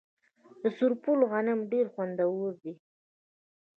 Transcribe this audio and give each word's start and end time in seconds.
د 0.61 0.63
سرپل 0.77 1.19
غنم 1.31 1.59
ډیر 1.71 1.85
خوندور 1.93 2.51
دي. 2.63 2.73